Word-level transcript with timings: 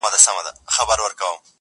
گراني 0.03 0.13
بس 0.17 0.25
څو 0.25 0.31
ورځي 0.37 0.51
لاصبر 0.67 0.99
وكړه. 1.01 1.31